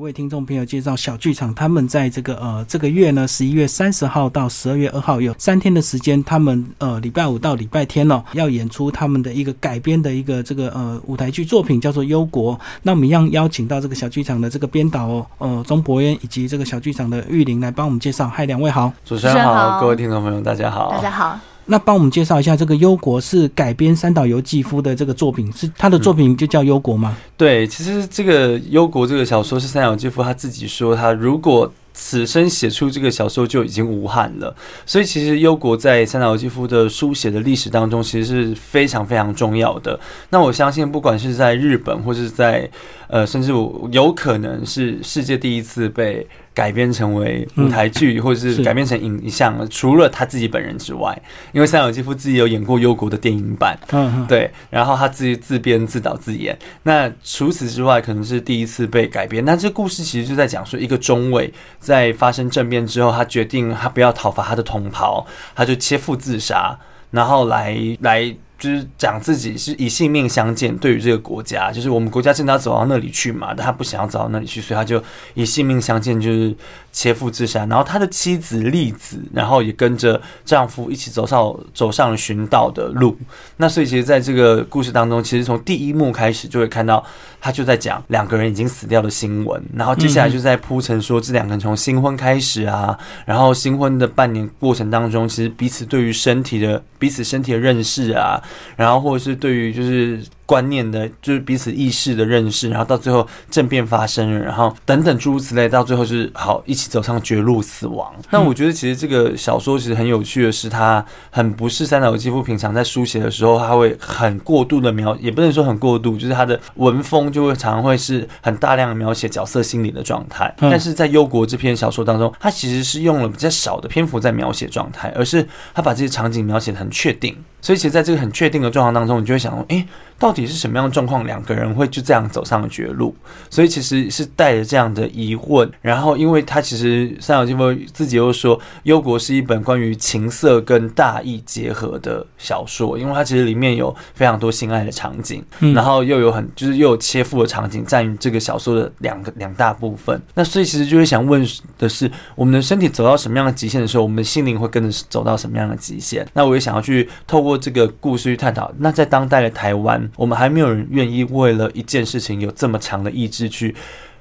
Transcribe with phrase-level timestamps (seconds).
[0.00, 12.56] 为听众朋友介绍小剧场，他们在这个呃这个月呢，十一月三十号到十二月二号有三天的时间，他们呃礼拜五到礼拜天哦，要演出他们的一个改编的一个这个呃舞台剧作品，叫做《忧国》。
[12.80, 18.26] 那我们一样邀请到这个小剧场的这个编导哦，呃钟博渊以及这个小剧场的玉玲来帮我们介绍。
[18.26, 21.38] 嗨，两位好，主持人好，各位听众朋友大家好，大家好。
[21.66, 27.16] 那帮我们介绍一下，这个《忧国》是改编三岛由纪夫的这个作品，是他的作品就叫《忧国》吗？
[27.36, 34.54] 对，其实这个《忧国》这个小说是三岛由纪夫他自己说，他如果此生写出这个小说就已经无憾了。
[34.86, 39.98] 所以其实《忧国》在三岛由纪夫的书写的历史当中，其实是非常非常重要的。
[40.30, 42.68] 那我相信，不管是在日本，或是在
[43.12, 46.26] 呃，甚至我有可能是世界第一次被。
[46.54, 51.18] 改编成为舞台剧，或者是改编成影像，除了他自己本人之外，
[51.52, 56.54] 因为三岛纪夫自己有演过忧国的电影版，嗯，对，然后他自己自编自导自演。
[56.82, 59.42] 那除此之外，可能是第一次被改编。
[59.42, 66.78] 那这故事其实就在讲说，一个中尉在发生政变之后，他决定他不要讨伐他的同袍，他就切腹自杀，
[67.10, 68.36] 然后来来。
[68.62, 75.02] 就是讲自己是以性命相见，对于这个国家，就是我们国家正要走到那里去嘛，但他不想要走到那里去，所以他就
[75.34, 76.54] 以性命相见，就是
[76.92, 77.66] 切腹自杀。
[77.66, 83.16] 然后他的妻子丽子，然后也跟着丈夫一起走上走上了寻道的路。
[83.56, 87.04] 那所以其实在这个故事当中，其实从第一幕开始就会看到
[87.40, 98.40] 他就在讲两个人已经死掉的新闻，然后接下来就在铺陈说这两个人从新婚开始啊，然后新婚的半年过程当中，其实彼此对于身体的彼此身体的认识啊。
[98.76, 100.22] 然后，或者是对于就是。
[100.44, 108.12] 观念的，就是彼此意识的认识，然后到最后政变发生了，然后等等诸如此类，到最后就是好一起走上绝路死亡。
[108.30, 120.54] 那我觉得其实这个小说其实很有趣的是，它很不是三岛由纪夫平常在书写的时候，他会很过度的描，也不能说很过度，就是他的文风就会常常会是很大量的描写角色心理的状态。
[120.58, 127.36] 但是在《忧国》这篇小说当中，他其实是用了比较少的篇幅在描写状态，而是他把这些场景描写的很确定。
[127.60, 129.86] 所以其实在这个很确定的状况当中，你就会想说，哎，
[130.22, 133.12] 到底是什么样的状况，两个人会就这样走上了绝路？
[133.50, 135.68] 所以其实是带着这样的疑问。
[135.80, 145.42] 然后，因为他其实三岛金夫自己又说，《忧国》是一本关于情色跟大义结合的小说，因为它其实里面有非常多性爱的场景，
[145.74, 150.20] 然后又有很就是又有切腹的场景，占于这个小说的两个两大部分。
[150.34, 151.46] 那所以其实就会想问
[151.78, 156.26] 的是，我们的身体走到什么样的极限的时候，我们的心灵会跟着走到什么样的极限？
[156.32, 157.58] 那我也想要去透过。
[157.62, 163.74] 这个故事去探讨，那在当代的台湾，我们还没有人愿意为了一件事情有这么强的意志去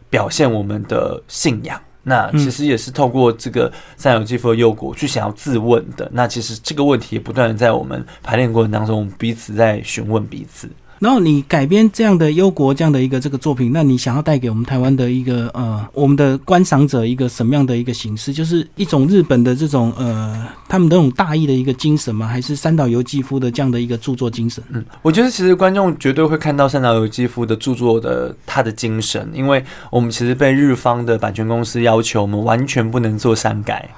[0.10, 1.80] 表现我们的信仰。
[2.04, 6.10] 那其实也是透过这个三有肌肤的诱果去想要自问的。
[6.12, 10.68] 那其实这个问题也不断的在我们排练过程当中，我们彼此在询问彼此。
[11.02, 18.32] 然后你改编这样的忧国这样的一个这个作品，那你想要带给我们台湾的一个呃我们的观赏者一个什么样的一个形式？
[18.32, 22.28] 就是一种日本的这种呃他们那种大义的一个精神吗？
[22.28, 24.64] 还是三岛由纪夫的这样的一个著作精神？
[24.70, 33.90] 嗯，我觉得其实观众绝对会看到三岛由纪夫的著作的他的精神，因为我们其实被日方的版权公司要求，我们完全不能做删改。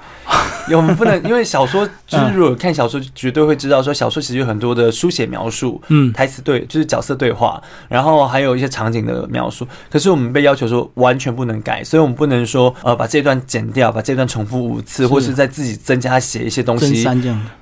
[0.72, 9.66] 我们不能，因为小说就是如果看小说，绝对会知道说小说其实有很多的书写描述，嗯，台词对，就是角色对话，然后还有一些场景的描述。
[9.90, 17.02] 可是我们被要求说完全不能改，所以我们不能说呃把这段剪掉，把这段重复五次，或是在自己增加写一些东西，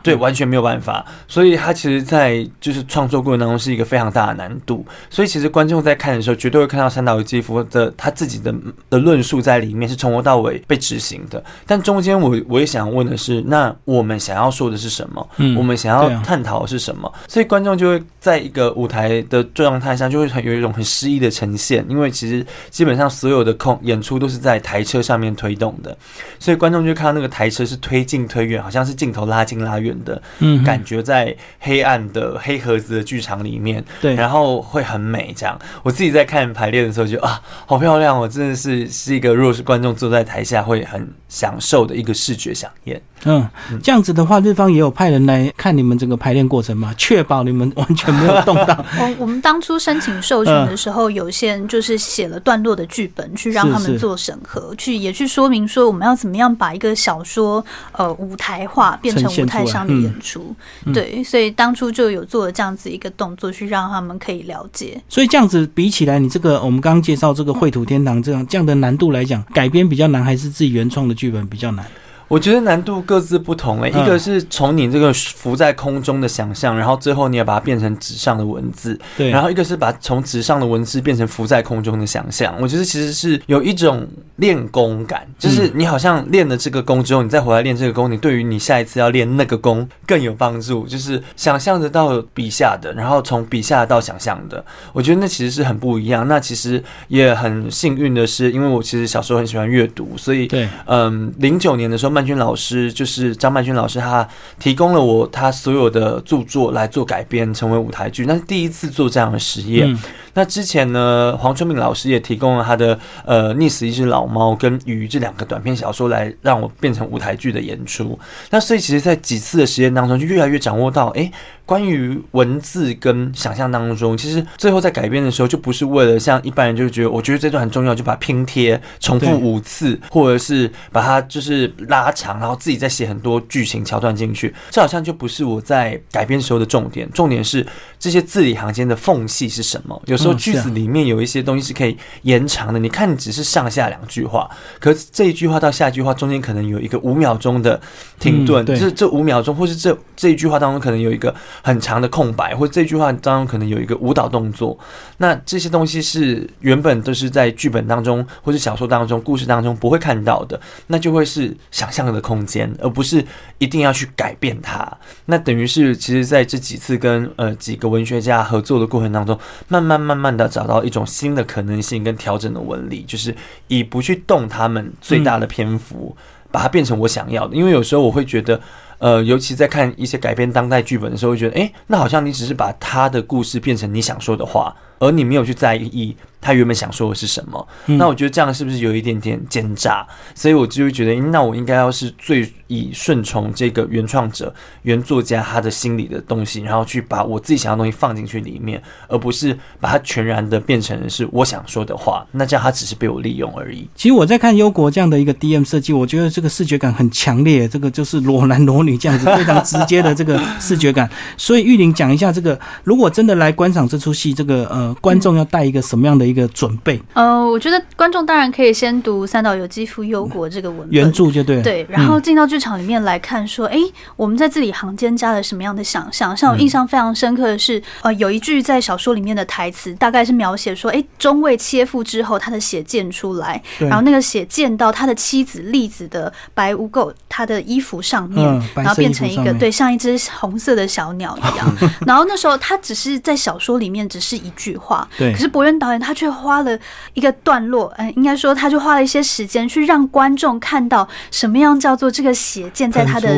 [0.03, 1.05] 对，完全没有办法。
[1.27, 4.87] 所以他其实，在就是创作过程当中是一个非常大的难度。
[5.11, 8.55] 所以其实观众在看的时候，绝对会看到三岛由纪夫的他自己的
[8.89, 11.43] 的论述在里面，是从头到尾被执行的。
[11.67, 12.92] 但中间我我也想。
[12.93, 15.29] 问的是，那我们想要说的是什么？
[15.37, 17.13] 嗯，我们想要探讨的是什么？
[17.29, 21.85] 所以观众就会在一个舞台的状态下，就会很有一种很诗意的呈现。
[21.89, 25.97] 因为其实基本上所有的空演出都是在台车上面推动的，
[26.39, 35.35] 所以观众就看到那个台车是推进推远，好像是镜头拉近拉远的，嗯，感觉在黑暗的黑盒子的剧场里面，对，然后会很美。
[35.37, 38.17] 这样，我自己在看排练的时候就啊，好漂亮！
[38.17, 42.71] 我真的是是一个，如果是观众坐在台下会很享受的一个视觉享。
[42.85, 43.49] 演，嗯，
[43.83, 46.93] 这样子的话，日方也有派人来看你们整个排练过程嘛？
[46.99, 48.85] 确保你们完全没有动到。
[48.99, 60.55] 我我们当初申请授权的时候，有些人就是写了段落的剧本，去让他们做审核，去也去说明说我们要怎么样把一个小说呃舞台化，变成舞台上的演出。
[60.93, 65.01] 对，所以当初就有做了这样子一个动作，去让他们可以了解。
[65.09, 71.87] 所以这样子比起来，你这个我们刚刚介绍这个绘图天堂这样这样的难度来讲，改编比较难，还是自己原创的剧本比较难？
[72.33, 82.57] 我觉得难度各自不同诶，一个是从你这个浮在空中的想象，然后最后你要把它变成纸上的文字，对，然后一个是把从纸上的文字变成浮在空中的想象。
[82.59, 90.87] 我觉得其实是有一种练功感，就是你好像练了这个功之后，你再回来练这个功，你对于你下一次要练那个功更有帮助。
[90.87, 94.65] 就是想象得到笔下的，然后从笔下到想象的，
[94.95, 96.27] 我觉得那其实是很不一样。
[96.27, 102.22] 那其实也很幸运的是，因为我其实小时候很喜欢阅读，所以对，嗯，零九年的时候。
[102.23, 104.27] 曼君老师就是张曼君老师，他
[104.61, 109.99] 提供了我他所有的著作来做改编，成为舞台剧，那是第一次做这样的实验。
[110.35, 118.19] 那之前呢，黄春明老师也提供了他的呃《溺死一只老猫》跟《鱼》这两个短篇小说来让我变成舞台剧的演出。
[118.51, 121.31] 那所以其实，在几次的实验当中，就越来越掌握到，哎。
[121.65, 134.53] 关于文字跟想象当中，其实最后在改编的时候，就不是为了像一般人就觉得，我觉得这段很重要，就把拼贴重复五次，或者是把它就是拉长，然后自己再写很多剧情桥段进去。
[134.71, 137.09] 这好像就不是我在改编时候的重点。
[137.13, 137.65] 重点是
[137.97, 140.03] 这些字里行间的缝隙是什么？
[140.07, 142.79] 有 时候句子里面有一些东西是可以延长的。
[142.79, 144.49] 你看，你只是上下两句话，
[144.79, 147.81] 可是这一句话到下一句话中间可能有一个五秒钟的
[148.19, 151.35] 停顿，就是这五秒钟，或是这这一句话当中可能有一个。
[151.65, 154.79] 很长的空白，或这句话当中可能有一个舞蹈动作，
[155.17, 163.25] 那这些东西是原本都是在剧本当中或是小说当中、故事当中不会看到的，那就会是想象的空间，而不是
[163.57, 164.87] 一定要去改变它。
[165.27, 173.35] 那等于是，其实在这几次跟呃几个文学家合作的过程当中，慢慢慢慢慢的找到一种新的可能性跟调整的纹理，就是
[173.69, 176.15] 以不去动他们最大的篇幅，
[176.51, 177.57] 把它变成我想要的。
[177.57, 178.61] 因为有时候我会觉得。
[179.03, 186.17] 呃，尤其在看一些改编当代剧本的时候，会觉得，哎，那好像你只是把他的故事变成你想说的话，而你没有去在意。
[186.45, 187.69] 他原本想说的是什么？
[187.87, 190.05] 那我觉得这样是不是有一点点奸诈？
[190.35, 194.53] 所以我就会觉得，那我应该要是最以顺从这个原创者、
[194.83, 202.27] 原作家他的心里的东西，然后去把我自己想要的东西放进去里面，而不是把它全然的变成是我想说的话。
[202.33, 203.89] 那这样他只是被我利用而已。
[203.95, 211.09] 其实我在看优国这样的一个 DM 设计，我觉得这个视觉感很强烈，这个就是裸男裸女这样子非常直接的这个视觉感。
[211.37, 217.01] 所以玉玲讲一下这个，如果真的来观赏这出戏，这个呃观众要带一个什么样的一个准备？
[217.15, 223.79] 呃，我觉得观众当然可以先读三岛由纪夫《忧国》这个文原著就对，对，然后进到剧场里面来看，说，哎，
[224.17, 226.37] 我们在字里行间加了什么样的想象？
[226.37, 241.77] 像我印象非常深刻的是，呃，有一句在小说里面的台词，大概是描写说，哎，中尉切腹之后，他的血溅出来，然后那个血溅到他的妻子栗子的白污垢，他的衣服上面，然后变成一个对，像一只红色的小鸟一样。
[242.07, 246.79] 然后那时候他只是在小说里面只是一句话，对，可是博渊导演他却花了。
[247.15, 253.29] 一个段落，嗯，应该说，他就花了一些时间去让观众看到什么样叫做这个血溅在他的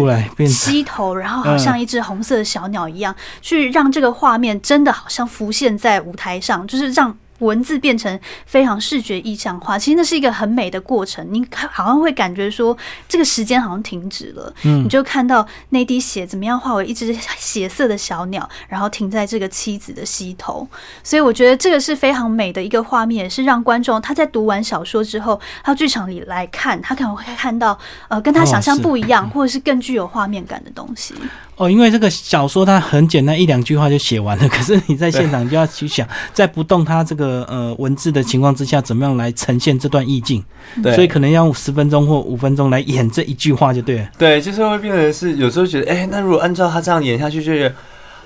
[0.47, 7.15] 膝头，然后好像一只红色的小鸟一样，去让这个画面真的好像浮现在舞台上，就是让。
[7.41, 11.27] 文字变成非常视觉意象化，其实那是一个很美的过程。
[11.31, 12.77] 你看，好像会感觉说
[13.09, 20.67] 这个时间好像停止了，嗯，你就看到那滴血怎么样化为一只血色的小鸟，然后停在这个妻子的膝头。
[21.03, 27.79] 所以我觉得这个是非常美的一个画面，也是让观众他在读完小说之后，到剧场里来看，他可能会看到
[28.09, 31.15] 呃跟他想象不一样，或者是更具有画面感的东西。
[31.57, 34.49] 哦，因为这个小说它很简单，一两句话就写完了。
[34.49, 40.45] 可是你在现场就要去想，在不动它这个呃文字的情况之下，怎么样来呈现这段意境？
[40.83, 44.09] 对，所以可能要十分钟或五分钟来演这一句话就对了。
[44.19, 47.75] 对，就是会变成是有时候觉得，哎，那如果按照他这样演下去，就是。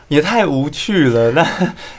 [0.09, 1.47] 也太无趣了，那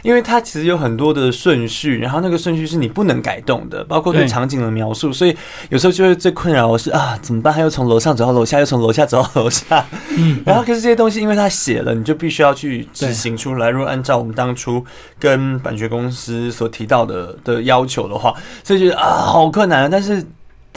[0.02, 5.36] 因为它其实有很多的顺序，然后那个顺序是你不能改动的，包括对场景的描述，所以
[5.70, 7.54] 有时候就会最困扰我是啊，怎么办？
[7.54, 9.86] 他又从楼上走到楼下，又从楼下走到楼下，
[10.18, 13.70] 嗯，然后可是这些东西，因为他写了，你就必须要去执行出来。
[13.70, 14.84] 如果按照我们当初
[15.20, 20.26] 跟版权公司所提到的的要求的话，所以觉得啊，好困难，但是。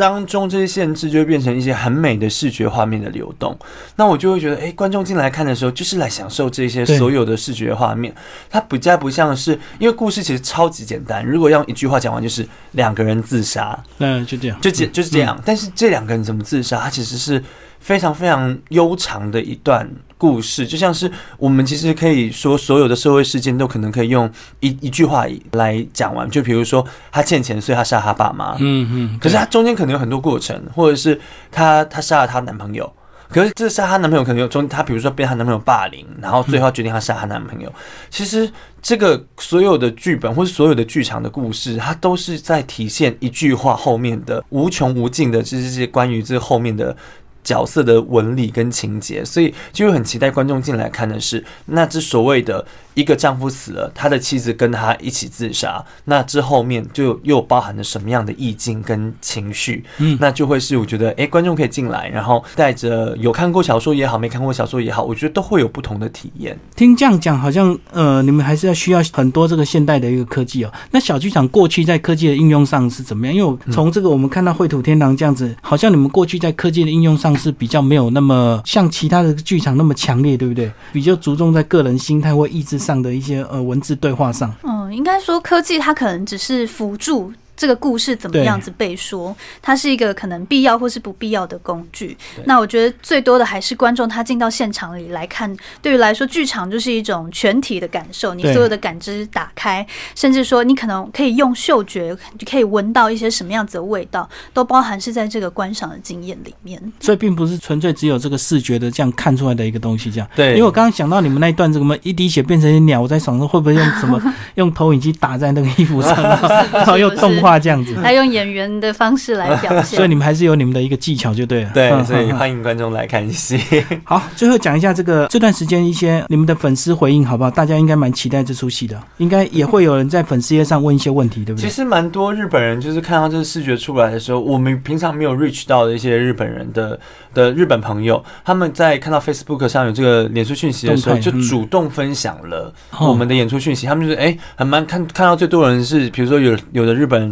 [0.03, 3.57] 当中这些限制就会变成一些很美的视觉画面的流动，
[3.95, 8.13] 那我就会觉得，哎，观众进来看的时候就是来享受这些所有的视觉画面。
[8.51, 15.41] 它比较不像是，因为故事其实超级简单，如果用一句话讲完，就是两个人自杀，嗯，就这样，就这就是这样。
[15.45, 17.41] 但是这两个人怎么自杀，它其实是
[17.83, 19.87] 非常非常悠长的一段。
[20.17, 26.31] 故事就像是我们其实可以说，所有的社会事件都可能可以用一一句话来讲完。
[26.31, 28.57] 就比如说，他欠钱，所以他杀他爸妈。
[28.61, 29.19] 嗯嗯。
[29.19, 31.21] 可是他中间可能有很多过程，或者是
[31.51, 32.91] 他他杀了他男朋友。
[33.29, 37.73] 可是这杀她男朋友可能有中，他比如说被她男朋友霸凌，然后最后决定她杀她男朋友。
[38.11, 38.49] 其实
[38.83, 46.95] 这个所有的剧本或者所有的剧场的故事，它都是在体现一句话后面的无穷无尽的，就是这些关于这后面的。
[47.43, 52.65] 角色的纹理跟情节，所以就会很期待观众进来看的是，那之所谓的。
[52.95, 59.83] 一个丈夫死了，他的妻子跟他一起自杀，那之后面就又包含了什么样的意境跟情绪？
[59.97, 66.55] 嗯，那就会是我觉得，哎，观众可以进来，然后带着有看过小说也好，没看过小说也好，我觉得都会有不同的体验。
[66.77, 70.71] 听这样讲，好像呃，你们还是要需要很多这个现代的一个科技哦。
[70.91, 73.35] 那小剧场过去在科技的应用上是怎么样？
[73.35, 80.71] 因为从这个我们看到《绘土天堂》这样子，好像你们过去在科技的应用上是比较没有那么像其他的剧场那么强烈，对不对？
[80.93, 82.83] 比较着重在个人心态或意志。
[82.83, 87.33] 上的一些呃文字对话上，嗯，应该说科技它可能只是辅助。
[87.57, 89.35] 这个故事怎么样子被说？
[89.61, 92.17] 它是一个可能必要或是不必要的工具。
[92.45, 95.55] 那我觉得最多的还是观众他进到现场里来看。
[95.81, 106.81] 对于来说，剧场就是一种全体的感受，你所有的感知打开，甚至说你可能可以用嗅觉你可以闻到一些什么样子的味道，都包含是在这个观赏的经验里面。
[107.01, 110.29] 所以并不是纯粹只有这个视觉的这样看出来的一个东西，这样。
[110.35, 110.53] 对。
[110.53, 114.21] 因为我刚刚想到你们那一段，怎么一滴血变成一鸟在想说，会不会用什么
[114.57, 116.17] 用投影机打在那个衣服上，
[116.73, 117.42] 然后又动。
[117.43, 121.71] 话这样子，他用演员的方式来表现，所以你们还是有你们的一个技巧就对了。
[121.75, 123.61] 对，所以欢迎观众来看戏。
[124.05, 127.51] 好，最后讲一下这个这段时间一些你们的粉丝回应好不好？
[127.51, 131.69] 大家应该蛮期待这出戏的，应该也会有人在粉丝页上问一些问题，对不对？
[131.69, 136.99] 其实蛮多日本人就是看到这个视觉出来的时候，我们平常没有 reach 到的一些日本人的
[137.35, 143.87] 的日本朋友，他们在看到 Facebook 上有这个演出讯息的时候，就主动分享了我们的演出讯息。
[143.87, 147.32] 他们就是哎，很蛮看看到最多人是，比如说有有的日本。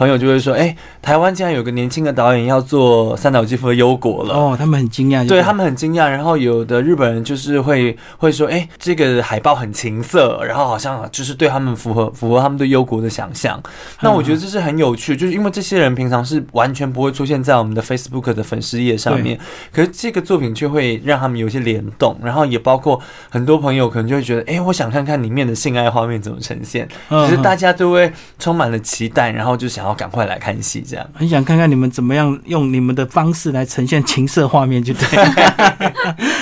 [0.00, 6.08] 朋友就会说：“哎，台湾竟然有个年轻的导演要做三岛纪夫的忧国了。”哦，他们很惊讶，对他们很惊讶。
[6.08, 13.62] 然后有的日本人就是会会说：“哎，这个海报很情色，然后好像就是对他们符合符合他们对忧国的想象。”
[14.00, 19.38] 那我觉得这是很有趣，就是因为这些人平常是完全不会出现在我们的 Facebook 的粉丝页上面，
[19.70, 29.89] 可是这个作品却会让他们有一些联动，然后也包括很多朋友可能就会觉得：“哎，我想看看里面的性爱画面怎么呈现。”其实大家都会充满了期待，然后就想。
[29.89, 35.06] 然后赶快来看戏，这样很想看看你们怎么样用你们的方式来呈现情色画面，就对。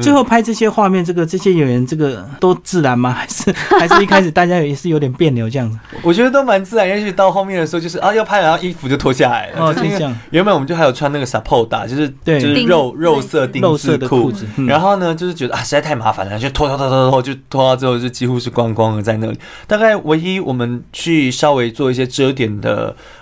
[0.00, 3.12] 最后拍这些画面，这个这些演员这个都自然吗？
[3.18, 5.78] 还是还是一开始大家也是有点别扭这样子？
[6.02, 6.86] 我觉得都蛮自然。
[6.88, 9.66] 也许到后面的时候，就是啊要拍，然后衣服就脱下来了。
[9.66, 10.16] 哦，这样。
[10.30, 14.46] 原本我们就还有穿那个 support，就是对，就是肉肉色定制裤子。
[14.66, 19.38] 然后呢，就是觉得啊实在太麻烦了，就脱脱脱脱脱，就脱到最后就几乎是光光的在那里。
[19.66, 22.68] 大概唯一我们去稍微做一些遮点的。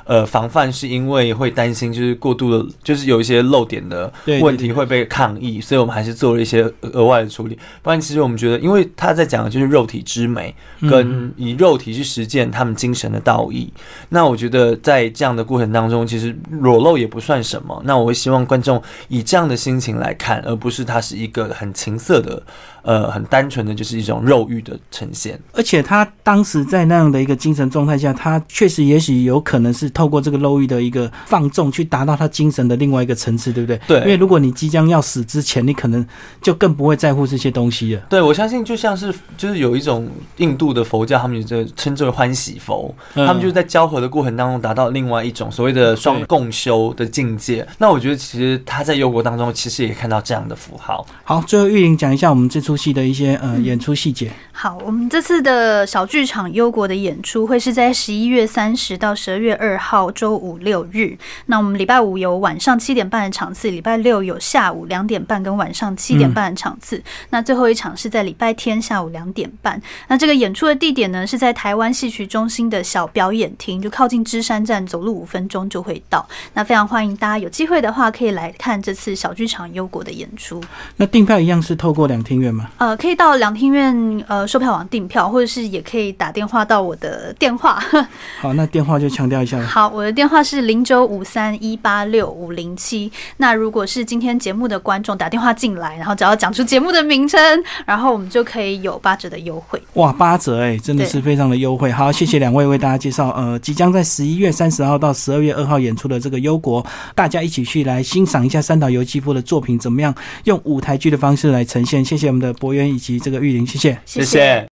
[0.04, 7.58] 呃呃，防范是因为会担心，就是过度的，就是有一些漏点的问题会被抗议，所以我们还是做了一些额外的处理。
[7.82, 13.72] 不然，其实我们觉得，因为他在讲的就是肉体之美，跟以肉体去实践他们精神的道义。
[14.08, 17.80] 那我觉得在这样的过程当中，其实裸露也不算什么。
[17.84, 22.42] 那我会希望观众以这样的心情来看，而不是它是一个很情色的。
[22.86, 33.80] 呃，很单纯的就是一种肉欲的呈现，而且他当时在那样的一个精神状态下，他确实也许有可能是透过这个肉欲的一个放纵，去达到他精神的另外一个层次，对不对？
[33.88, 33.98] 对。
[34.02, 36.06] 因为如果你即将要死之前，你可能
[36.40, 38.02] 就更不会在乎这些东西了。
[38.08, 47.66] 对，我相信就像是就是有一种印度的佛教，他们就称之为欢喜佛，他们就是在交合的过程当中达到另外一种所谓的双共修的境界。
[47.78, 51.04] 那我觉得其实他在忧国当中，其实也看到这样的符号。
[51.24, 52.75] 好，最后玉玲讲一下我们这出。
[52.76, 54.30] 戏的一些呃演出细节。
[54.52, 61.16] 好，我们这次的小剧场忧国的演出会是在十一月三十到十二月二号周五六日。
[61.46, 67.02] 那我们礼拜五有晚上七点半的场次，礼拜六有下午两点半跟晚上七点半的场次。
[67.30, 69.80] 那最后一场是在礼拜天下午两点半。
[70.08, 76.26] 那这个演出的地点呢是在台湾戏曲中心的小表演厅，就靠近芝山站，走路五分钟就会到。
[76.54, 80.62] 那非常欢迎大家有机会的话可以来看这次小剧场忧国的演出。
[80.96, 82.65] 那订票一样是透过两厅院吗？
[82.78, 87.82] 呃，可以到两厅院呃售票网订票，或者是也可以打电话到我的电话。
[88.40, 89.60] 好，那电话就强调一下。
[89.66, 93.10] 好，我的电话是零九五三一八六五零七。
[93.38, 97.40] 那如果是今天节目的观众打电话进来，然后只要讲出节目的名称，
[97.84, 99.80] 然后我们就可以有八折的优惠。
[99.94, 101.90] 哇，八折哎，真的是非常的优惠。
[101.90, 112.04] 好，谢谢两位为大家介绍呃，即将在十一月三十号到十二月二号演出的这个忧国，大家一起去来欣赏一下三岛由纪夫的作品怎么样用舞台剧的方式来呈现。
[112.04, 114.66] 谢谢我们的博渊以及这个玉林，谢谢，谢谢。